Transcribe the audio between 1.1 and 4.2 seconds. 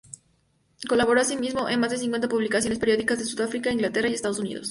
asimismo en más de cincuenta publicaciones periódicas de Sudáfrica, Inglaterra y